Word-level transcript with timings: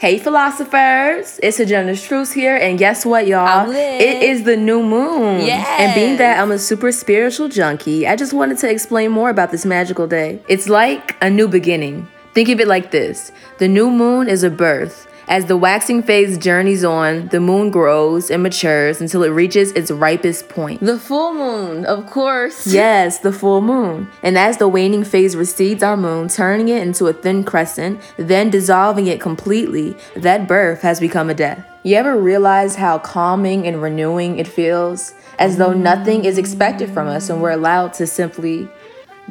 Hey, 0.00 0.18
philosophers! 0.18 1.38
It's 1.42 1.60
Agenda 1.60 1.92
Struce 1.92 2.32
here, 2.32 2.56
and 2.56 2.78
guess 2.78 3.04
what, 3.04 3.26
y'all? 3.26 3.70
It 3.70 4.22
is 4.22 4.44
the 4.44 4.56
new 4.56 4.82
moon. 4.82 5.44
Yes. 5.44 5.66
And 5.80 5.94
being 5.94 6.16
that 6.18 6.38
I'm 6.40 6.50
a 6.50 6.58
super 6.58 6.90
spiritual 6.92 7.48
junkie, 7.48 8.06
I 8.06 8.16
just 8.16 8.32
wanted 8.32 8.58
to 8.58 8.70
explain 8.70 9.10
more 9.10 9.30
about 9.30 9.50
this 9.50 9.66
magical 9.66 10.06
day. 10.06 10.40
It's 10.48 10.68
like 10.68 11.16
a 11.22 11.28
new 11.28 11.48
beginning. 11.48 12.08
Think 12.32 12.48
of 12.48 12.60
it 12.60 12.68
like 12.68 12.90
this 12.90 13.32
the 13.58 13.68
new 13.68 13.90
moon 13.90 14.28
is 14.28 14.42
a 14.42 14.50
birth. 14.50 15.06
As 15.30 15.44
the 15.46 15.56
waxing 15.56 16.02
phase 16.02 16.36
journeys 16.38 16.82
on, 16.82 17.28
the 17.28 17.38
moon 17.38 17.70
grows 17.70 18.32
and 18.32 18.42
matures 18.42 19.00
until 19.00 19.22
it 19.22 19.28
reaches 19.28 19.70
its 19.72 19.88
ripest 19.88 20.48
point. 20.48 20.80
The 20.80 20.98
full 20.98 21.32
moon, 21.34 21.86
of 21.86 22.10
course. 22.10 22.66
Yes, 22.80 23.20
the 23.20 23.30
full 23.30 23.60
moon. 23.60 24.08
And 24.24 24.36
as 24.36 24.56
the 24.56 24.66
waning 24.66 25.04
phase 25.04 25.36
recedes 25.36 25.84
our 25.84 25.96
moon, 25.96 26.26
turning 26.26 26.66
it 26.66 26.82
into 26.82 27.06
a 27.06 27.12
thin 27.12 27.44
crescent, 27.44 28.00
then 28.16 28.50
dissolving 28.50 29.06
it 29.06 29.20
completely, 29.20 29.96
that 30.16 30.48
birth 30.48 30.82
has 30.82 30.98
become 30.98 31.30
a 31.30 31.34
death. 31.34 31.64
You 31.84 31.94
ever 31.94 32.20
realize 32.20 32.74
how 32.74 32.98
calming 32.98 33.68
and 33.68 33.80
renewing 33.80 34.40
it 34.40 34.48
feels? 34.48 35.14
As 35.38 35.58
though 35.58 35.72
nothing 35.72 36.24
is 36.24 36.38
expected 36.38 36.90
from 36.90 37.06
us 37.06 37.30
and 37.30 37.40
we're 37.40 37.52
allowed 37.52 37.92
to 37.94 38.06
simply 38.08 38.68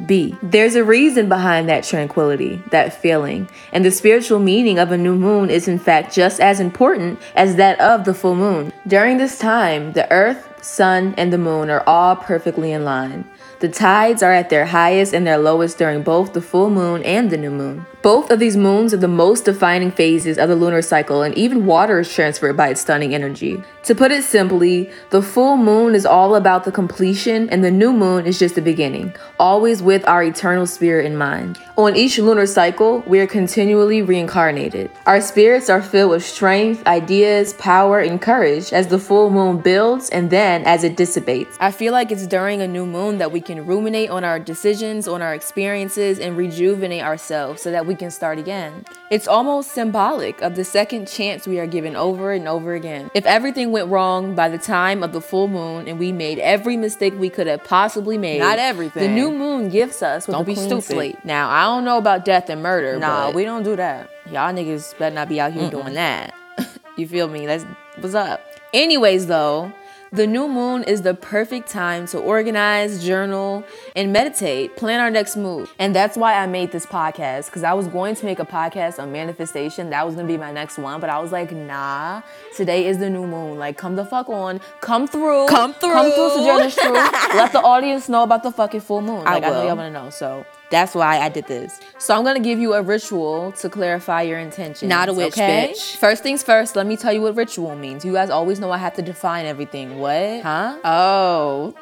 be. 0.06 0.36
There's 0.42 0.74
a 0.74 0.84
reason 0.84 1.28
behind 1.28 1.68
that 1.68 1.84
tranquility, 1.84 2.62
that 2.70 2.92
feeling, 2.92 3.48
and 3.72 3.84
the 3.84 3.90
spiritual 3.90 4.38
meaning 4.38 4.78
of 4.78 4.92
a 4.92 4.98
new 4.98 5.14
moon 5.14 5.50
is 5.50 5.68
in 5.68 5.78
fact 5.78 6.14
just 6.14 6.40
as 6.40 6.60
important 6.60 7.20
as 7.34 7.56
that 7.56 7.80
of 7.80 8.04
the 8.04 8.14
full 8.14 8.34
moon. 8.34 8.72
During 8.86 9.18
this 9.18 9.38
time, 9.38 9.92
the 9.92 10.10
earth, 10.10 10.48
sun, 10.62 11.14
and 11.16 11.32
the 11.32 11.38
moon 11.38 11.70
are 11.70 11.82
all 11.86 12.16
perfectly 12.16 12.72
in 12.72 12.84
line. 12.84 13.24
The 13.60 13.68
tides 13.68 14.22
are 14.22 14.32
at 14.32 14.48
their 14.48 14.64
highest 14.64 15.12
and 15.12 15.26
their 15.26 15.36
lowest 15.36 15.76
during 15.76 16.02
both 16.02 16.32
the 16.32 16.40
full 16.40 16.70
moon 16.70 17.02
and 17.02 17.30
the 17.30 17.36
new 17.36 17.50
moon. 17.50 17.84
Both 18.02 18.30
of 18.30 18.38
these 18.38 18.56
moons 18.56 18.94
are 18.94 18.96
the 18.96 19.08
most 19.08 19.44
defining 19.44 19.90
phases 19.90 20.38
of 20.38 20.48
the 20.48 20.56
lunar 20.56 20.80
cycle, 20.80 21.20
and 21.20 21.36
even 21.36 21.66
water 21.66 22.00
is 22.00 22.10
transferred 22.10 22.56
by 22.56 22.68
its 22.68 22.80
stunning 22.80 23.14
energy. 23.14 23.62
To 23.82 23.94
put 23.94 24.12
it 24.12 24.24
simply, 24.24 24.90
the 25.10 25.20
full 25.20 25.58
moon 25.58 25.94
is 25.94 26.06
all 26.06 26.34
about 26.34 26.64
the 26.64 26.72
completion, 26.72 27.50
and 27.50 27.62
the 27.62 27.70
new 27.70 27.92
moon 27.92 28.24
is 28.24 28.38
just 28.38 28.54
the 28.54 28.62
beginning, 28.62 29.14
always 29.38 29.82
with 29.82 30.08
our 30.08 30.22
eternal 30.22 30.66
spirit 30.66 31.04
in 31.04 31.18
mind. 31.18 31.58
On 31.76 31.94
each 31.94 32.18
lunar 32.18 32.46
cycle, 32.46 33.00
we 33.06 33.20
are 33.20 33.26
continually 33.26 34.00
reincarnated. 34.00 34.90
Our 35.04 35.20
spirits 35.20 35.68
are 35.68 35.82
filled 35.82 36.12
with 36.12 36.24
strength, 36.24 36.86
ideas, 36.86 37.52
power, 37.54 38.00
and 38.00 38.20
courage 38.20 38.72
as 38.72 38.88
the 38.88 38.98
full 38.98 39.28
moon 39.28 39.58
builds 39.58 40.08
and 40.08 40.30
then 40.30 40.49
as 40.66 40.84
it 40.84 40.96
dissipates. 40.96 41.56
I 41.60 41.70
feel 41.70 41.92
like 41.92 42.10
it's 42.12 42.26
during 42.26 42.60
a 42.60 42.66
new 42.68 42.84
moon 42.86 43.18
that 43.18 43.32
we 43.32 43.40
can 43.40 43.64
ruminate 43.66 44.10
on 44.10 44.24
our 44.24 44.38
decisions, 44.38 45.06
on 45.08 45.22
our 45.22 45.34
experiences, 45.34 46.18
and 46.18 46.36
rejuvenate 46.36 47.02
ourselves 47.02 47.62
so 47.62 47.70
that 47.70 47.86
we 47.86 47.94
can 47.94 48.10
start 48.10 48.38
again. 48.38 48.84
It's 49.10 49.26
almost 49.28 49.72
symbolic 49.72 50.40
of 50.42 50.54
the 50.56 50.64
second 50.64 51.06
chance 51.08 51.46
we 51.46 51.58
are 51.58 51.66
given 51.66 51.96
over 51.96 52.32
and 52.32 52.46
over 52.48 52.74
again. 52.74 53.10
If 53.14 53.26
everything 53.26 53.72
went 53.72 53.88
wrong 53.88 54.34
by 54.34 54.48
the 54.48 54.58
time 54.58 55.02
of 55.02 55.12
the 55.12 55.20
full 55.20 55.48
moon 55.48 55.88
and 55.88 55.98
we 55.98 56.12
made 56.12 56.38
every 56.38 56.76
mistake 56.76 57.14
we 57.18 57.30
could 57.30 57.46
have 57.46 57.64
possibly 57.64 58.18
made, 58.18 58.38
Not 58.40 58.58
everything. 58.58 59.02
The 59.02 59.08
new 59.08 59.30
moon 59.32 59.68
gifts 59.70 60.02
us 60.02 60.26
with 60.26 60.34
Don't 60.34 60.42
a 60.42 60.46
be 60.46 60.54
clean 60.54 60.66
stupid. 60.68 60.84
slate. 60.84 61.24
Now, 61.24 61.48
I 61.50 61.64
don't 61.64 61.84
know 61.84 61.98
about 61.98 62.24
death 62.24 62.48
and 62.50 62.62
murder, 62.62 62.98
Nah, 62.98 63.26
but 63.28 63.34
we 63.34 63.44
don't 63.44 63.62
do 63.62 63.76
that. 63.76 64.08
y'all 64.26 64.52
niggas 64.52 64.96
better 64.98 65.14
not 65.14 65.28
be 65.28 65.40
out 65.40 65.52
here 65.52 65.70
doing 65.70 65.94
that. 65.94 66.34
you 66.96 67.06
feel 67.06 67.28
me? 67.28 67.46
That's 67.46 67.64
what's 67.98 68.14
up. 68.14 68.40
Anyways, 68.72 69.26
though, 69.26 69.72
the 70.12 70.26
new 70.26 70.48
moon 70.48 70.82
is 70.84 71.02
the 71.02 71.14
perfect 71.14 71.70
time 71.70 72.06
to 72.08 72.18
organize, 72.18 73.04
journal, 73.04 73.64
and 73.94 74.12
meditate, 74.12 74.76
plan 74.76 74.98
our 74.98 75.10
next 75.10 75.36
move. 75.36 75.72
And 75.78 75.94
that's 75.94 76.16
why 76.16 76.34
I 76.34 76.46
made 76.46 76.72
this 76.72 76.84
podcast 76.84 77.46
because 77.46 77.62
I 77.62 77.74
was 77.74 77.86
going 77.86 78.16
to 78.16 78.24
make 78.24 78.40
a 78.40 78.44
podcast 78.44 78.98
on 78.98 79.12
manifestation. 79.12 79.90
That 79.90 80.04
was 80.04 80.16
going 80.16 80.26
to 80.26 80.32
be 80.32 80.38
my 80.38 80.50
next 80.50 80.78
one, 80.78 81.00
but 81.00 81.10
I 81.10 81.20
was 81.20 81.30
like, 81.30 81.52
nah, 81.52 82.22
today 82.56 82.86
is 82.86 82.98
the 82.98 83.08
new 83.08 83.26
moon. 83.26 83.58
Like, 83.58 83.76
come 83.76 83.94
the 83.94 84.04
fuck 84.04 84.28
on. 84.28 84.60
Come 84.80 85.06
through. 85.06 85.46
Come 85.46 85.74
through. 85.74 85.92
Come 85.92 86.10
through. 86.10 86.30
Sojourner 86.30 86.70
Truth. 86.70 87.12
Let 87.34 87.52
the 87.52 87.60
audience 87.60 88.08
know 88.08 88.24
about 88.24 88.42
the 88.42 88.50
fucking 88.50 88.80
full 88.80 89.02
moon. 89.02 89.26
I 89.26 89.34
Like, 89.34 89.44
I, 89.44 89.50
know 89.50 89.66
y'all 89.66 89.76
want 89.76 89.94
to 89.94 90.02
know. 90.02 90.10
So 90.10 90.44
that's 90.70 90.94
why 90.94 91.18
I 91.18 91.28
did 91.28 91.46
this. 91.46 91.80
So 91.98 92.16
I'm 92.16 92.24
gonna 92.24 92.40
give 92.40 92.58
you 92.58 92.74
a 92.74 92.82
ritual 92.82 93.52
to 93.52 93.68
clarify 93.68 94.22
your 94.22 94.38
intentions. 94.38 94.88
Not 94.88 95.08
a 95.08 95.12
witch, 95.12 95.34
okay? 95.34 95.72
bitch. 95.74 95.96
First 95.96 96.22
things 96.22 96.42
first, 96.42 96.76
let 96.76 96.86
me 96.86 96.96
tell 96.96 97.12
you 97.12 97.22
what 97.22 97.36
ritual 97.36 97.74
means. 97.76 98.04
You 98.04 98.12
guys 98.12 98.30
always 98.30 98.60
know 98.60 98.70
I 98.70 98.78
have 98.78 98.94
to 98.94 99.02
define 99.02 99.46
everything. 99.46 99.98
What? 99.98 100.42
Huh? 100.42 100.78
Oh. 100.84 101.74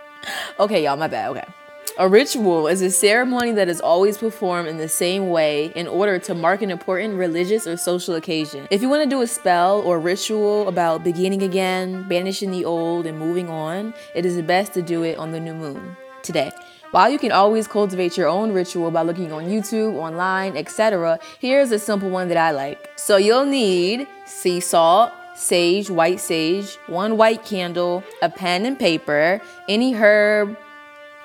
okay, 0.60 0.84
y'all, 0.84 0.96
my 0.96 1.08
bad. 1.08 1.30
Okay. 1.30 1.44
A 1.98 2.08
ritual 2.08 2.68
is 2.68 2.80
a 2.80 2.90
ceremony 2.90 3.52
that 3.52 3.68
is 3.68 3.78
always 3.78 4.16
performed 4.16 4.66
in 4.66 4.78
the 4.78 4.88
same 4.88 5.28
way 5.28 5.66
in 5.76 5.86
order 5.86 6.18
to 6.20 6.34
mark 6.34 6.62
an 6.62 6.70
important 6.70 7.18
religious 7.18 7.66
or 7.66 7.76
social 7.76 8.14
occasion. 8.14 8.66
If 8.70 8.80
you 8.80 8.88
want 8.88 9.02
to 9.04 9.10
do 9.10 9.20
a 9.20 9.26
spell 9.26 9.82
or 9.82 10.00
ritual 10.00 10.68
about 10.68 11.04
beginning 11.04 11.42
again, 11.42 12.08
banishing 12.08 12.50
the 12.50 12.64
old, 12.64 13.04
and 13.04 13.18
moving 13.18 13.50
on, 13.50 13.92
it 14.14 14.24
is 14.24 14.40
best 14.40 14.72
to 14.72 14.80
do 14.80 15.02
it 15.02 15.18
on 15.18 15.32
the 15.32 15.40
new 15.40 15.52
moon 15.52 15.94
today. 16.22 16.50
While 16.92 17.08
you 17.10 17.18
can 17.18 17.32
always 17.32 17.66
cultivate 17.66 18.18
your 18.18 18.28
own 18.28 18.52
ritual 18.52 18.90
by 18.90 19.00
looking 19.00 19.32
on 19.32 19.44
YouTube, 19.44 19.94
online, 19.94 20.58
etc., 20.58 21.18
here's 21.40 21.72
a 21.72 21.78
simple 21.78 22.10
one 22.10 22.28
that 22.28 22.36
I 22.36 22.50
like. 22.50 22.90
So 22.96 23.16
you'll 23.16 23.46
need 23.46 24.06
sea 24.26 24.60
salt, 24.60 25.10
sage, 25.34 25.88
white 25.88 26.20
sage, 26.20 26.76
one 26.88 27.16
white 27.16 27.46
candle, 27.46 28.04
a 28.20 28.28
pen 28.28 28.66
and 28.66 28.78
paper, 28.78 29.40
any 29.70 29.94
herb. 29.94 30.54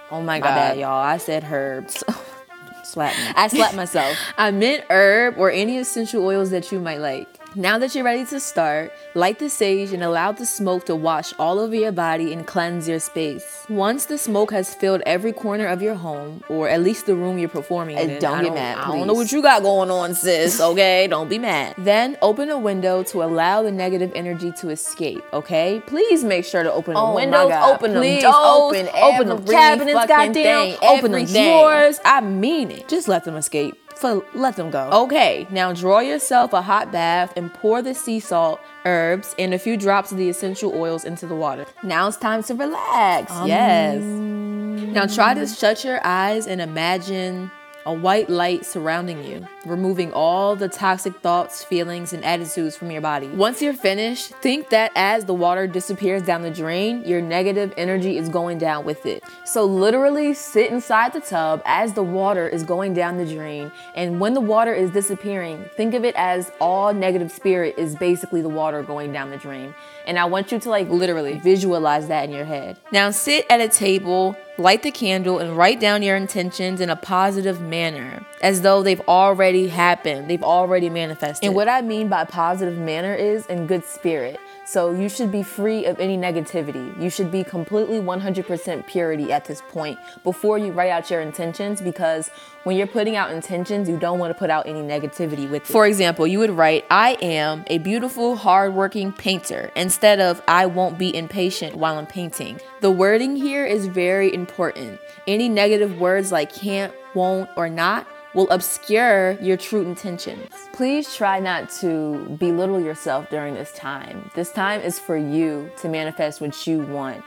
Oh 0.10 0.22
my, 0.22 0.26
My 0.26 0.40
god, 0.40 0.56
bad. 0.56 0.80
y'all! 0.80 1.04
I 1.04 1.18
said 1.18 1.44
herbs. 1.52 2.02
Slap 2.86 3.14
me. 3.18 3.34
I 3.36 3.50
slapped 3.50 3.76
myself. 3.76 4.18
I 4.38 4.52
meant 4.52 4.86
herb 4.90 5.36
or 5.38 5.52
any 5.52 5.78
essential 5.80 6.24
oils 6.26 6.50
that 6.52 6.72
you 6.72 6.80
might 6.80 7.00
like. 7.02 7.28
Now 7.58 7.80
that 7.80 7.96
you're 7.96 8.04
ready 8.04 8.24
to 8.26 8.40
start, 8.40 8.94
light 9.16 9.40
the 9.40 9.50
sage 9.50 9.92
and 9.92 10.04
allow 10.04 10.32
the 10.32 10.46
smoke 10.46 10.86
to 10.86 10.96
wash 10.96 11.34
all 11.40 11.58
over 11.58 11.74
your 11.74 11.92
body 11.92 12.32
and 12.32 12.46
cleanse 12.46 12.88
your 12.88 13.00
space. 13.00 13.66
Once 13.68 14.06
the 14.06 14.20
smoke 14.20 14.52
has 14.52 14.76
filled 14.76 15.02
every 15.08 15.34
corner 15.34 15.66
of 15.66 15.82
your 15.82 15.96
home, 15.96 16.44
or 16.50 16.70
at 16.70 16.84
least 16.84 17.08
the 17.08 17.16
room 17.16 17.40
you're 17.40 17.50
performing 17.50 17.98
And 17.98 18.12
in, 18.12 18.22
don't 18.22 18.38
I 18.38 18.44
get 18.44 18.54
mad, 18.54 18.78
I 18.78 18.96
don't 18.96 19.08
know 19.08 19.16
what 19.16 19.32
you 19.32 19.42
got 19.42 19.64
going 19.64 19.90
on, 19.90 20.14
sis. 20.14 20.62
Okay, 20.68 21.08
don't 21.08 21.30
be 21.30 21.40
mad. 21.40 21.74
Then 21.80 22.16
open 22.22 22.52
a 22.52 22.60
window 22.60 23.02
to 23.06 23.24
allow 23.24 23.64
the 23.64 23.72
negative 23.72 24.12
energy 24.14 24.52
to 24.60 24.70
escape. 24.70 25.24
Okay, 25.34 25.82
please 25.88 26.24
make 26.24 26.46
sure 26.46 26.62
to 26.62 26.72
open 26.72 26.94
the 26.94 27.00
Oh 27.00 27.08
my 27.08 27.16
windows, 27.16 27.52
open 27.54 27.94
them 27.94 28.04
Please 28.04 28.22
doors, 28.22 28.36
open 28.36 28.88
open 28.94 29.30
the 29.30 29.52
cabinets, 29.52 30.06
goddamn, 30.06 30.34
thing, 30.34 30.78
open 30.84 31.12
the 31.12 31.26
drawers. 31.26 32.00
I 32.06 32.22
mean 32.22 32.70
it. 32.70 32.88
Just 32.88 33.08
let 33.08 33.24
them 33.24 33.36
escape. 33.36 33.87
For 33.98 34.24
let 34.34 34.56
them 34.56 34.70
go. 34.70 34.90
Okay, 34.92 35.48
now 35.50 35.74
draw 35.74 36.00
yourself 36.00 36.54
a 36.54 36.62
hot 36.62 36.92
bath 36.92 37.34
and 37.36 37.54
pour 37.54 37.82
the 37.82 37.94
sea 37.96 38.20
salt, 38.20 38.60
herbs, 38.86 39.34
and 39.40 39.54
a 39.54 39.60
few 39.60 39.76
drops 39.78 40.12
of 40.12 40.18
the 40.18 40.30
essential 40.30 40.74
oils 40.76 41.04
into 41.04 41.26
the 41.26 41.36
water. 41.36 41.66
Now 41.84 42.08
it's 42.08 42.18
time 42.18 42.44
to 42.44 42.54
relax. 42.54 43.32
yes. 43.46 44.02
Now 44.02 45.06
try 45.08 45.34
to 45.34 45.48
shut 45.48 45.84
your 45.84 46.00
eyes 46.04 46.48
and 46.48 46.62
imagine 46.62 47.52
a 47.88 47.94
white 47.94 48.30
light 48.30 48.66
surrounding 48.66 49.24
you, 49.24 49.48
removing 49.66 50.12
all 50.12 50.58
the 50.58 50.68
toxic 50.68 51.18
thoughts, 51.22 51.64
feelings, 51.64 52.12
and 52.12 52.24
attitudes 52.26 52.76
from 52.76 52.92
your 52.92 53.00
body. 53.00 53.30
Once 53.30 53.62
you're 53.62 53.74
finished, 53.74 54.34
think 54.42 54.70
that 54.70 54.92
as 54.94 55.24
the 55.24 55.34
water 55.34 55.68
disappears 55.68 56.22
down 56.22 56.42
the 56.42 56.52
drain, 56.52 57.02
your 57.06 57.22
negative 57.22 57.74
energy 57.78 58.18
is 58.18 58.28
going 58.28 58.58
down 58.58 58.84
with 58.84 59.06
it. 59.06 59.24
So 59.46 59.64
literally 59.64 60.34
sit 60.34 60.70
inside 60.70 61.14
the 61.14 61.22
tub 61.22 61.62
as 61.64 61.94
the 61.94 62.04
water 62.04 62.46
is 62.46 62.64
going 62.64 62.94
down 62.94 63.16
the 63.16 63.26
drain, 63.26 63.72
and 63.96 64.20
when 64.20 64.34
the 64.34 64.42
water 64.42 64.74
is 64.74 64.92
disappearing, 64.92 65.64
think 65.78 65.94
of 65.94 66.04
it 66.04 66.14
as 66.18 66.52
all 66.60 66.94
negative 66.94 67.32
spirit 67.32 67.76
is 67.78 67.96
basically 67.96 68.42
the 68.42 68.50
water 68.50 68.84
going 68.84 69.14
down 69.14 69.30
the 69.30 69.38
drain. 69.38 69.74
And 70.06 70.20
I 70.20 70.26
want 70.26 70.52
you 70.52 70.60
to 70.60 70.70
like 70.70 70.90
literally 70.90 71.40
visualize 71.40 72.10
that 72.10 72.26
in 72.26 72.36
your 72.36 72.46
head. 72.46 72.78
Now 72.92 73.12
sit 73.12 73.46
at 73.50 73.62
a 73.62 73.70
table, 73.70 74.36
light 74.58 74.84
the 74.84 74.92
candle, 74.92 75.40
and 75.40 75.56
write 75.56 75.80
down 75.80 76.02
your 76.04 76.16
intentions 76.16 76.82
in 76.82 76.90
a 76.90 76.96
positive 76.96 77.62
manner, 77.62 78.26
as 78.42 78.62
though 78.62 78.84
they've 78.84 79.02
already 79.02 79.68
happened, 79.68 80.30
they've 80.30 80.44
already 80.44 80.90
manifested. 80.90 81.46
And 81.46 81.56
what 81.56 81.68
I 81.68 81.82
mean 81.82 82.08
by 82.08 82.26
positive 82.26 82.78
manner 82.78 83.14
is 83.14 83.46
in 83.48 83.68
good 83.68 83.86
spirit. 83.86 84.40
So 84.68 84.92
you 84.92 85.08
should 85.08 85.32
be 85.32 85.44
free 85.44 85.86
of 85.86 85.98
any 85.98 86.18
negativity. 86.18 87.02
You 87.02 87.10
should 87.10 87.32
be 87.32 87.46
completely 87.46 88.02
100% 88.02 88.86
purity 88.86 89.32
at 89.32 89.46
this 89.46 89.62
point 89.70 89.98
before 90.26 90.58
you 90.58 90.74
write 90.74 90.90
out 90.90 91.10
your 91.10 91.22
intentions 91.22 91.80
because 91.80 92.30
when 92.66 92.76
you're 92.76 92.86
putting 92.86 93.16
out 93.16 93.32
intentions, 93.32 93.88
you 93.88 93.96
don't 93.96 94.20
want 94.20 94.32
to 94.32 94.38
put 94.38 94.50
out 94.50 94.68
any 94.68 94.82
negativity 94.82 95.50
with 95.50 95.62
it. 95.62 95.68
For 95.68 95.88
example, 95.88 96.28
you 96.28 96.40
would 96.40 96.52
write, 96.52 96.84
I 96.92 97.18
am 97.22 97.64
a 97.68 97.78
beautiful, 97.78 98.36
hardworking 98.36 99.14
painter 99.14 99.72
instead 99.74 100.20
of 100.20 100.42
I 100.50 100.66
won't 100.66 100.98
be 100.98 101.16
impatient 101.16 101.78
while 101.78 101.98
I'm 101.98 102.06
painting. 102.06 102.60
The 102.82 102.92
wording 102.92 103.38
here 103.38 103.66
is 103.66 103.88
very 103.88 104.34
important. 104.34 105.00
Any 105.28 105.48
negative 105.48 105.98
words 105.98 106.34
like 106.34 106.52
can't, 106.52 106.94
won't, 107.16 107.50
or 107.56 107.70
not 107.70 108.06
will 108.38 108.50
obscure 108.52 109.32
your 109.42 109.58
true 109.58 109.82
intentions. 109.82 110.54
Please 110.72 111.16
try 111.16 111.40
not 111.40 111.72
to 111.72 112.20
belittle 112.38 112.80
yourself 112.80 113.28
during 113.32 113.56
this 113.56 113.72
time. 113.72 114.30
This 114.36 114.52
time 114.52 114.80
is 114.82 115.00
for 115.00 115.18
you 115.18 115.72
to 115.82 115.90
manifest 115.90 116.40
what 116.40 116.68
you 116.68 116.82
want. 116.84 117.24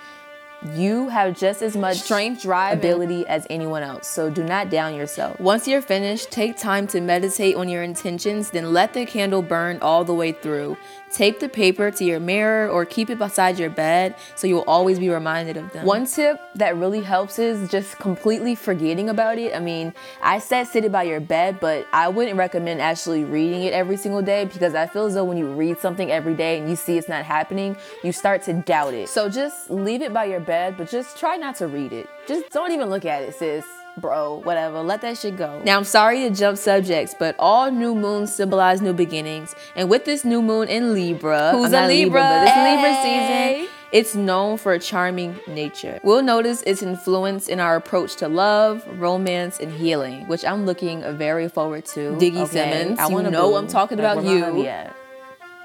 You 0.63 1.09
have 1.09 1.39
just 1.39 1.63
as 1.63 1.75
much 1.75 2.01
Strength, 2.01 2.43
drive, 2.43 2.79
ability 2.79 3.27
as 3.27 3.47
anyone 3.49 3.83
else, 3.83 4.07
so 4.07 4.29
do 4.29 4.45
not 4.45 4.69
down 4.69 4.95
yourself. 4.95 5.41
Once 5.41 5.67
you're 5.67 5.81
finished, 5.81 6.31
take 6.31 6.59
time 6.59 6.87
to 6.89 7.01
meditate 7.01 7.57
on 7.57 7.69
your 7.69 7.83
intentions, 7.83 8.51
then 8.51 8.73
let 8.73 8.93
the 8.93 9.07
candle 9.07 9.41
burn 9.41 9.79
all 9.81 10.05
the 10.05 10.13
way 10.13 10.33
through. 10.33 10.77
Tape 11.13 11.41
the 11.41 11.49
paper 11.49 11.91
to 11.91 12.05
your 12.05 12.21
mirror 12.21 12.69
or 12.69 12.85
keep 12.85 13.11
it 13.11 13.19
beside 13.19 13.59
your 13.59 13.71
bed 13.71 14.15
so 14.37 14.47
you'll 14.47 14.61
always 14.69 15.01
be 15.01 15.09
reminded 15.09 15.57
of 15.57 15.73
them. 15.73 15.85
One 15.85 16.07
tip 16.07 16.41
that 16.55 16.77
really 16.77 17.01
helps 17.01 17.41
is 17.41 17.69
just 17.69 17.99
completely 17.99 18.55
forgetting 18.55 19.09
about 19.09 19.37
it. 19.39 19.53
I 19.53 19.59
mean, 19.59 19.93
I 20.23 20.39
said 20.39 20.69
sit 20.69 20.85
it 20.85 20.93
by 20.93 21.03
your 21.03 21.19
bed, 21.19 21.59
but 21.59 21.85
I 21.93 22.09
wouldn't 22.09 22.37
recommend 22.37 22.81
actually 22.81 23.25
reading 23.25 23.65
it 23.65 23.73
every 23.73 23.97
single 23.97 24.23
day 24.23 24.45
because 24.45 24.77
I 24.77 24.87
feel 24.87 25.07
as 25.07 25.15
though 25.15 25.25
when 25.25 25.37
you 25.37 25.49
read 25.49 25.79
something 25.79 26.13
every 26.13 26.35
day 26.35 26.61
and 26.61 26.71
you 26.71 26.77
see 26.77 26.97
it's 26.97 27.09
not 27.09 27.25
happening, 27.25 27.77
you 28.05 28.13
start 28.13 28.43
to 28.45 28.53
doubt 28.53 28.95
it. 28.95 29.09
So 29.09 29.29
just 29.29 29.69
leave 29.69 30.03
it 30.03 30.13
by 30.13 30.27
your 30.27 30.39
bed, 30.39 30.50
but 30.77 30.91
just 30.91 31.17
try 31.19 31.37
not 31.37 31.57
to 31.57 31.67
read 31.67 31.93
it. 31.93 32.09
Just 32.27 32.51
don't 32.51 32.73
even 32.73 32.91
look 32.91 33.05
at 33.05 33.23
it, 33.23 33.35
sis 33.35 33.65
bro, 34.01 34.41
whatever, 34.45 34.81
let 34.81 35.01
that 35.03 35.19
shit 35.19 35.37
go. 35.37 35.63
Now, 35.65 35.77
I'm 35.77 35.85
sorry 35.85 36.21
to 36.21 36.31
jump 36.31 36.59
subjects, 36.59 37.15
but 37.19 37.35
all 37.39 37.71
new 37.71 37.95
moons 37.95 38.35
symbolize 38.35 38.81
new 38.81 38.93
beginnings. 38.93 39.55
And 39.77 39.91
with 39.91 40.05
this 40.05 40.25
new 40.25 40.43
moon 40.43 40.69
in 40.69 40.95
Libra, 40.95 41.53
Who's 41.53 41.73
a 41.73 41.87
Libra? 41.87 42.21
but 42.21 42.47
it's 42.47 42.57
Libra 42.57 43.03
season. 43.03 43.69
It's 43.93 44.15
known 44.15 44.57
for 44.57 44.73
a 44.73 44.79
charming 44.79 45.39
nature. 45.49 45.99
We'll 46.05 46.23
notice 46.23 46.63
its 46.63 46.81
influence 46.81 47.49
in 47.49 47.59
our 47.59 47.75
approach 47.75 48.15
to 48.17 48.29
love, 48.29 48.85
romance, 49.01 49.59
and 49.59 49.73
healing, 49.73 50.29
which 50.29 50.45
I'm 50.45 50.65
looking 50.65 51.03
very 51.17 51.49
forward 51.49 51.87
to. 51.87 52.13
Diggy 52.13 52.43
Okay, 52.43 52.71
Simmons, 52.71 53.01
I 53.01 53.09
you 53.09 53.15
wanna 53.15 53.31
know 53.33 53.51
boo. 53.51 53.57
I'm 53.57 53.67
talking 53.67 53.99
about 53.99 54.23
my 54.23 54.33
you. 54.33 54.87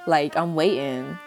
Like, 0.07 0.35
I'm 0.35 0.55
waiting. 0.55 1.17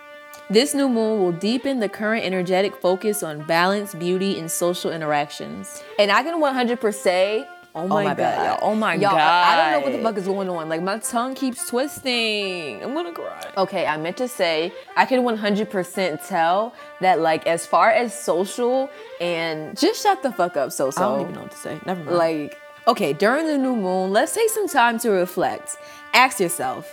This 0.51 0.73
new 0.75 0.89
moon 0.89 1.21
will 1.21 1.33
deepen 1.33 1.81
the 1.81 1.89
current 1.91 2.25
energetic 2.25 2.75
focus 2.77 3.23
on 3.23 3.43
balance, 3.45 3.95
beauty, 3.95 4.39
and 4.39 4.51
social 4.51 4.91
interactions. 4.91 5.83
And 5.99 6.11
I 6.11 6.23
can 6.23 6.41
100% 6.41 6.95
say, 6.95 7.47
oh, 7.75 7.83
oh 7.83 7.87
my, 7.89 8.05
my 8.05 8.15
god, 8.15 8.47
y'all. 8.47 8.59
Oh 8.71 8.75
my 8.75 8.97
god. 8.97 9.03
y'all, 9.13 9.19
I- 9.21 9.53
I 9.53 9.57
don't 9.57 9.73
know 9.81 9.87
what 9.91 9.97
the 9.99 10.03
fuck 10.03 10.17
is 10.17 10.25
going 10.27 10.49
on. 10.49 10.71
Like, 10.71 10.81
my 10.83 10.99
tongue 11.01 11.35
keeps 11.35 11.69
twisting. 11.69 12.83
I'm 12.83 12.95
gonna 12.95 13.13
cry. 13.13 13.43
Oh, 13.59 13.65
Okay, 13.65 13.85
I 13.87 13.99
meant 13.99 14.17
to 14.19 14.27
say, 14.29 14.73
I 14.97 15.05
can 15.05 15.21
100% 15.23 16.27
tell 16.27 16.73
that, 17.03 17.21
like, 17.21 17.47
as 17.47 17.67
far 17.67 17.91
as 17.91 18.19
social 18.19 18.89
and 19.21 19.77
just 19.79 20.03
shut 20.03 20.23
the 20.23 20.33
fuck 20.33 20.57
up, 20.57 20.73
so 20.73 20.91
so. 20.91 21.03
I 21.03 21.05
don't 21.11 21.21
even 21.23 21.35
know 21.35 21.43
what 21.43 21.51
to 21.51 21.59
say. 21.59 21.79
Never 21.85 22.03
mind. 22.05 22.17
Like, 22.17 22.59
okay, 22.87 23.13
during 23.13 23.47
the 23.47 23.59
new 23.59 23.77
moon, 23.77 24.13
let's 24.13 24.33
take 24.35 24.49
some 24.49 24.67
time 24.67 24.99
to 25.01 25.11
reflect. 25.11 25.77
Ask 26.15 26.41
yourself, 26.41 26.91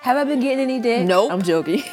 have 0.00 0.16
I 0.16 0.24
been 0.24 0.40
getting 0.40 0.58
any 0.58 0.80
dick? 0.80 1.06
Nope. 1.06 1.30
I'm 1.30 1.42
joking. 1.42 1.84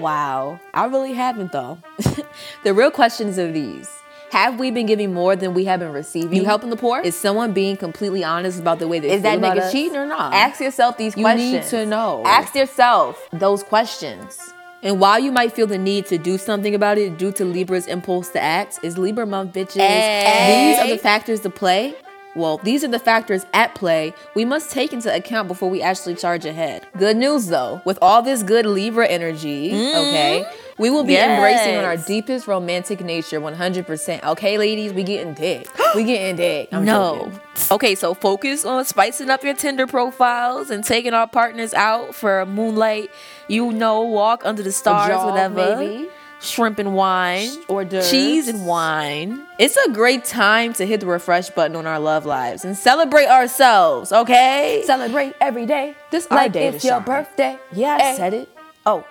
wow. 0.00 0.60
I 0.74 0.86
really 0.86 1.12
haven't 1.12 1.52
though. 1.52 1.78
the 2.64 2.74
real 2.74 2.90
questions 2.90 3.38
are 3.38 3.50
these. 3.50 3.88
Have 4.30 4.58
we 4.60 4.70
been 4.70 4.86
giving 4.86 5.14
more 5.14 5.36
than 5.36 5.54
we 5.54 5.64
have 5.64 5.80
been 5.80 5.92
receiving? 5.92 6.34
You 6.34 6.44
helping 6.44 6.68
the 6.68 6.76
poor? 6.76 7.00
Is 7.00 7.16
someone 7.16 7.52
being 7.52 7.76
completely 7.76 8.22
honest 8.22 8.60
about 8.60 8.78
the 8.78 8.86
way 8.86 8.98
they 8.98 9.10
Is 9.10 9.22
that 9.22 9.38
nigga 9.38 9.60
us? 9.60 9.72
cheating 9.72 9.96
or 9.96 10.04
not? 10.04 10.34
Ask 10.34 10.60
yourself 10.60 10.98
these 10.98 11.16
You 11.16 11.22
questions. 11.22 11.50
You 11.50 11.78
need 11.78 11.84
to 11.84 11.86
know. 11.86 12.22
Ask 12.26 12.54
yourself 12.54 13.26
those 13.32 13.62
questions. 13.62 14.38
And 14.82 15.00
while 15.00 15.18
you 15.18 15.32
might 15.32 15.52
feel 15.52 15.66
the 15.66 15.78
need 15.78 16.06
to 16.06 16.18
do 16.18 16.38
something 16.38 16.74
about 16.74 16.98
it 16.98 17.18
due 17.18 17.32
to 17.32 17.44
Libra's 17.44 17.86
impulse 17.86 18.28
to 18.30 18.40
act, 18.40 18.78
is 18.82 18.96
Libra 18.96 19.26
month 19.26 19.54
bitches. 19.54 19.80
Hey. 19.80 20.72
These 20.72 20.78
are 20.78 20.94
the 20.94 21.02
factors 21.02 21.40
to 21.40 21.50
play. 21.50 21.96
Well, 22.36 22.58
these 22.58 22.84
are 22.84 22.88
the 22.88 22.98
factors 22.98 23.46
at 23.52 23.74
play 23.74 24.14
we 24.34 24.44
must 24.44 24.70
take 24.70 24.92
into 24.92 25.12
account 25.14 25.48
before 25.48 25.70
we 25.70 25.82
actually 25.82 26.14
charge 26.14 26.44
ahead. 26.44 26.86
Good 26.96 27.16
news 27.16 27.46
though, 27.46 27.80
with 27.84 27.98
all 28.00 28.22
this 28.22 28.42
good 28.42 28.66
Libra 28.66 29.06
energy, 29.06 29.70
mm-hmm. 29.72 29.98
okay, 29.98 30.46
we 30.78 30.90
will 30.90 31.02
be 31.04 31.16
embracing 31.16 31.76
on 31.76 31.84
our 31.84 31.96
deepest 31.96 32.46
romantic 32.46 33.00
nature 33.00 33.40
100%. 33.40 34.22
Okay, 34.24 34.58
ladies, 34.58 34.92
we 34.92 35.02
getting 35.02 35.34
dick. 35.34 35.66
We 35.94 36.04
getting 36.04 36.36
dick. 36.36 36.68
I'm 36.70 36.84
No. 36.84 37.16
joking. 37.16 37.40
Okay, 37.72 37.94
so 37.94 38.12
focus 38.12 38.64
on 38.66 38.84
spicing 38.84 39.30
up 39.30 39.42
your 39.42 39.54
Tinder 39.54 39.86
profiles 39.86 40.68
and 40.70 40.84
taking 40.84 41.14
our 41.14 41.26
partners 41.26 41.72
out 41.72 42.14
for 42.14 42.40
a 42.40 42.46
moonlight, 42.46 43.10
you 43.48 43.72
know, 43.72 44.02
walk 44.02 44.42
under 44.44 44.62
the 44.62 44.70
stars, 44.70 45.08
jog, 45.08 45.30
whatever. 45.30 45.76
maybe. 45.82 46.08
Shrimp 46.40 46.78
and 46.78 46.94
wine, 46.94 47.48
d'oeuvres. 47.66 48.10
cheese 48.10 48.46
and 48.46 48.64
wine. 48.64 49.44
It's 49.58 49.76
a 49.76 49.90
great 49.92 50.24
time 50.24 50.72
to 50.74 50.86
hit 50.86 51.00
the 51.00 51.06
refresh 51.06 51.50
button 51.50 51.74
on 51.76 51.84
our 51.86 51.98
love 51.98 52.24
lives 52.26 52.64
and 52.64 52.76
celebrate 52.76 53.26
ourselves, 53.26 54.12
okay? 54.12 54.82
Celebrate 54.86 55.34
every 55.40 55.66
day. 55.66 55.96
This 56.12 56.30
like 56.30 56.52
day 56.52 56.68
it's 56.68 56.84
your 56.84 56.94
shine. 56.98 57.04
birthday. 57.04 57.58
Yeah, 57.72 57.96
I 57.96 58.02
Hey. 58.02 58.16
said 58.16 58.34
it. 58.34 58.48
Oh, 58.86 59.04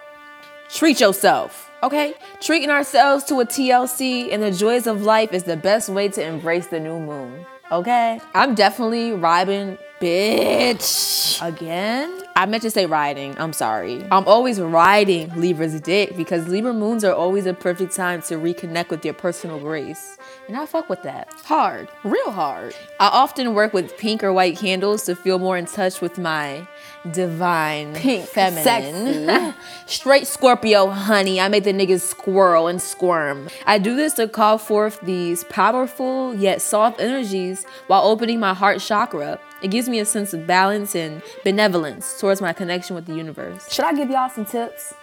Treat 0.69 0.99
yourself, 0.99 1.69
okay? 1.81 2.13
Treating 2.41 2.69
ourselves 2.69 3.23
to 3.25 3.39
a 3.39 3.45
TLC 3.45 4.31
and 4.33 4.43
the 4.43 4.51
joys 4.51 4.85
of 4.85 5.01
life 5.03 5.31
is 5.33 5.43
the 5.43 5.55
best 5.55 5.87
way 5.87 6.09
to 6.09 6.21
embrace 6.21 6.67
the 6.67 6.79
new 6.79 6.99
moon, 6.99 7.45
okay? 7.71 8.19
I'm 8.35 8.53
definitely 8.53 9.13
riding, 9.13 9.77
bitch. 9.99 11.45
Again? 11.45 12.21
I 12.35 12.45
meant 12.45 12.61
to 12.63 12.71
say 12.71 12.85
riding. 12.85 13.35
I'm 13.39 13.51
sorry. 13.51 14.05
I'm 14.11 14.27
always 14.27 14.61
riding 14.61 15.33
Libra's 15.35 15.81
dick 15.81 16.15
because 16.15 16.47
Libra 16.47 16.71
moons 16.71 17.03
are 17.03 17.13
always 17.13 17.47
a 17.47 17.53
perfect 17.53 17.95
time 17.95 18.21
to 18.23 18.35
reconnect 18.35 18.89
with 18.89 19.03
your 19.03 19.15
personal 19.15 19.59
grace. 19.59 20.19
And 20.47 20.55
I 20.55 20.67
fuck 20.67 20.87
with 20.87 21.01
that. 21.01 21.33
Hard. 21.45 21.89
Real 22.03 22.31
hard. 22.31 22.75
I 22.99 23.07
often 23.07 23.55
work 23.55 23.73
with 23.73 23.97
pink 23.97 24.23
or 24.23 24.31
white 24.31 24.55
candles 24.55 25.03
to 25.05 25.15
feel 25.15 25.39
more 25.39 25.57
in 25.57 25.65
touch 25.65 25.99
with 25.99 26.19
my 26.19 26.67
divine 27.11 27.95
Pink, 27.95 28.27
feminine. 28.27 29.55
Straight 29.87 30.27
Scorpio, 30.27 30.89
honey. 30.89 31.41
I 31.41 31.47
make 31.47 31.63
the 31.63 31.73
niggas 31.73 32.01
squirrel 32.01 32.67
and 32.67 32.81
squirm. 32.81 33.47
I 33.65 33.79
do 33.79 33.95
this 33.95 34.13
to 34.13 34.27
call 34.27 34.59
forth 34.59 34.99
these 35.01 35.43
powerful 35.45 36.35
yet 36.35 36.61
soft 36.61 36.99
energies 36.99 37.65
while 37.87 38.03
opening 38.03 38.39
my 38.39 38.53
heart 38.53 38.79
chakra. 38.79 39.39
It 39.61 39.69
gives 39.69 39.89
me 39.89 39.99
a 39.99 40.05
sense 40.05 40.33
of 40.33 40.45
balance 40.45 40.95
and 40.95 41.21
benevolence 41.43 42.19
towards 42.19 42.41
my 42.41 42.53
connection 42.53 42.95
with 42.95 43.05
the 43.05 43.15
universe. 43.15 43.71
should 43.71 43.85
I 43.85 43.93
give 43.93 44.09
y'all 44.09 44.29
some 44.29 44.45
tips? 44.45 44.93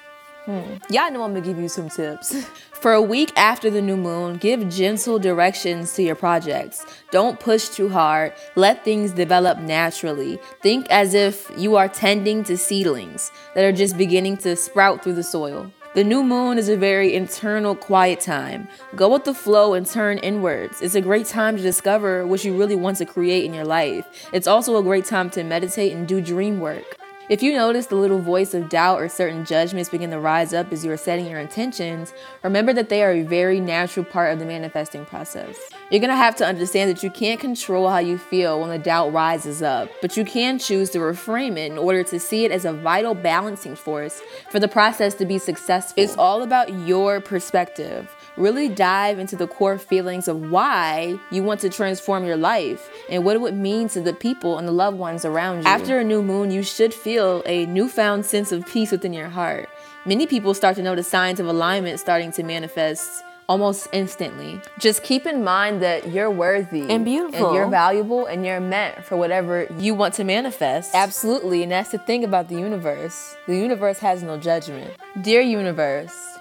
Hmm. 0.45 0.75
Y'all 0.91 1.11
know 1.11 1.23
I'm 1.23 1.33
gonna 1.33 1.41
give 1.41 1.59
you 1.59 1.71
some 1.71 1.89
tips. 1.89 2.45
For 2.75 2.93
a 2.93 3.01
week 3.01 3.33
after 3.35 3.71
the 3.71 3.81
new 3.81 3.97
moon, 3.97 4.37
give 4.37 4.69
gentle 4.69 5.19
directions 5.19 5.95
to 5.95 6.03
your 6.03 6.15
projects. 6.15 6.85
Don't 7.11 7.41
push 7.41 7.71
too 7.71 7.89
hard. 7.89 8.35
Let 8.55 8.85
things 8.85 9.13
develop 9.13 9.59
naturally. 9.59 10.39
Think 10.61 10.87
as 10.91 11.15
if 11.15 11.51
you 11.57 11.77
are 11.77 11.89
tending 11.89 12.45
to 12.45 12.59
seedlings 12.59 13.33
that 13.55 13.65
are 13.65 13.73
just 13.73 13.97
beginning 13.97 14.37
to 14.39 14.55
sprout 14.55 15.03
through 15.03 15.15
the 15.15 15.23
soil. 15.23 15.73
The 15.95 16.03
new 16.03 16.25
moon 16.25 16.59
is 16.59 16.69
a 16.69 16.77
very 16.77 17.15
internal, 17.15 17.77
quiet 17.77 18.19
time. 18.19 18.67
Go 18.97 19.13
with 19.13 19.23
the 19.23 19.33
flow 19.33 19.75
and 19.75 19.87
turn 19.87 20.19
inwards. 20.19 20.83
It's 20.83 20.97
a 20.97 21.01
great 21.01 21.27
time 21.27 21.57
to 21.57 21.63
discover 21.63 22.27
what 22.27 22.45
you 22.45 22.57
really 22.57 22.75
want 22.75 22.97
to 22.97 23.07
create 23.07 23.45
in 23.45 23.55
your 23.55 23.65
life. 23.65 24.05
It's 24.33 24.49
also 24.49 24.77
a 24.77 24.83
great 24.83 25.05
time 25.05 25.31
to 25.31 25.45
meditate 25.45 25.93
and 25.93 26.09
do 26.09 26.21
dream 26.21 26.59
work. 26.59 26.99
If 27.31 27.43
you 27.43 27.55
notice 27.55 27.87
the 27.87 27.97
little 27.97 28.19
voice 28.19 28.53
of 28.53 28.69
doubt 28.69 29.01
or 29.01 29.09
certain 29.09 29.47
judgments 29.47 29.89
begin 29.89 30.11
to 30.11 30.21
rise 30.21 30.53
up 30.53 30.71
as 30.71 30.85
you 30.85 30.93
are 30.93 30.97
setting 30.99 31.27
your 31.27 31.41
intentions, 31.41 32.13
remember 32.43 32.75
that 32.75 32.91
they 32.91 33.03
are 33.03 33.13
a 33.13 33.23
very 33.23 33.61
natural 33.61 34.05
part 34.05 34.35
of 34.35 34.39
the 34.39 34.45
manifesting 34.45 35.07
process. 35.07 35.57
You're 35.91 36.03
gonna 36.03 36.17
have 36.17 36.37
to 36.37 36.47
understand 36.47 36.91
that 36.91 37.03
you 37.03 37.11
can't 37.11 37.41
control 37.41 37.89
how 37.89 37.97
you 37.97 38.19
feel 38.19 38.61
when 38.61 38.69
the 38.69 38.79
doubt 38.79 39.15
rises 39.15 39.63
up, 39.63 39.89
but 40.03 40.19
you 40.19 40.27
can 40.27 40.59
choose 40.59 40.91
to 40.91 40.99
reframe 40.99 41.57
it 41.57 41.73
in 41.73 41.79
order 41.79 42.05
to 42.05 42.21
see 42.21 42.45
it 42.45 42.51
as 42.51 42.67
a 42.67 42.75
vital 42.75 43.15
balancing 43.15 43.75
force 43.75 44.21
for 44.51 44.61
the 44.61 44.69
process 44.69 45.15
to 45.15 45.25
be 45.25 45.39
successful. 45.39 46.03
It's 46.03 46.19
all 46.19 46.43
about 46.43 46.75
your 46.87 47.23
perspective. 47.23 48.15
Really 48.37 48.69
dive 48.69 49.19
into 49.21 49.37
the 49.37 49.47
core 49.47 49.79
feelings 49.79 50.27
of 50.27 50.51
why 50.51 51.19
you 51.31 51.43
want 51.45 51.61
to 51.61 51.69
transform 51.69 52.25
your 52.25 52.37
life 52.37 52.91
and 53.09 53.25
what 53.25 53.37
it 53.37 53.41
would 53.41 53.55
mean 53.55 53.89
to 53.91 54.01
the 54.01 54.13
people 54.13 54.59
and 54.59 54.67
the 54.67 54.73
loved 54.73 54.99
ones 54.99 55.25
around 55.25 55.59
you. 55.59 55.65
After 55.69 55.99
a 56.01 56.05
new 56.05 56.21
moon, 56.23 56.51
you 56.51 56.63
should 56.65 56.93
feel 56.93 57.43
a 57.47 57.67
newfound 57.67 58.27
sense 58.27 58.51
of 58.51 58.67
peace 58.67 58.91
within 58.91 59.13
your 59.13 59.29
heart. 59.29 59.69
Many 60.05 60.27
people 60.27 60.53
start 60.53 60.75
to 60.77 60.83
notice 60.83 61.07
signs 61.09 61.39
of 61.39 61.47
alignment 61.47 62.01
starting 62.01 62.33
to 62.33 62.43
manifest 62.43 63.23
almost 63.49 63.87
instantly. 63.93 64.61
Just 64.81 65.03
keep 65.03 65.27
in 65.27 65.45
mind 65.45 65.81
that 65.83 66.09
you're 66.11 66.31
worthy 66.31 66.91
And 66.91 67.05
beautiful. 67.05 67.47
and 67.49 67.55
you're 67.55 67.69
valuable 67.69 68.27
and 68.27 68.45
you're 68.45 68.59
meant 68.61 69.05
for 69.05 69.17
whatever 69.17 69.67
you 69.79 69.95
want 69.95 70.15
to 70.15 70.25
manifest. 70.25 70.95
Absolutely, 70.95 71.63
and 71.63 71.71
that's 71.71 71.91
the 71.91 71.99
thing 71.99 72.25
about 72.25 72.49
the 72.49 72.57
universe. 72.57 73.37
The 73.47 73.57
universe 73.57 73.99
has 73.99 74.23
no 74.23 74.39
judgment. 74.39 74.91
Dear 75.21 75.43
universe, 75.43 76.34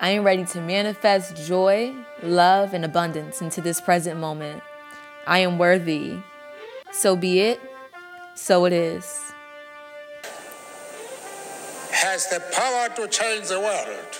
I 0.00 0.10
am 0.10 0.24
ready 0.24 0.44
to 0.44 0.60
manifest 0.60 1.36
joy, 1.36 1.94
love, 2.22 2.72
and 2.74 2.84
abundance 2.84 3.40
into 3.40 3.60
this 3.60 3.80
present 3.80 4.18
moment. 4.18 4.62
I 5.26 5.40
am 5.40 5.58
worthy. 5.58 6.18
So 6.92 7.16
be 7.16 7.40
it, 7.40 7.60
so 8.34 8.64
it 8.64 8.72
is. 8.72 9.28
has 11.98 12.28
the 12.30 12.40
power 12.52 12.88
to 12.94 13.08
change 13.08 13.48
the 13.48 13.58
world. 13.58 14.18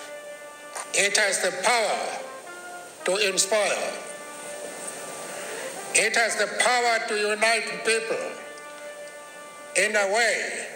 It 0.95 1.17
has 1.17 1.41
the 1.43 1.53
power 1.63 2.09
to 3.05 3.29
inspire. 3.29 3.93
It 5.95 6.17
has 6.17 6.37
the 6.37 6.49
power 6.59 7.09
to 7.09 7.15
unite 7.15 7.85
people 7.87 8.25
in 9.77 9.95
a 9.95 10.13
way 10.13 10.67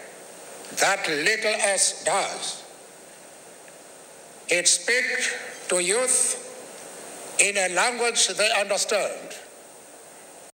that 0.79 1.09
little 1.09 1.61
else 1.61 2.05
does. 2.05 2.62
It 4.53 4.69
speaks 4.69 5.35
to 5.69 5.79
youth 5.81 6.37
in 7.41 7.57
a 7.57 7.75
language 7.75 8.29
they 8.29 8.51
understand. 8.61 9.32